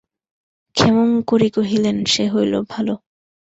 [0.75, 2.93] ক্ষেমংকরী কহিলেন, সে হইল ভালো।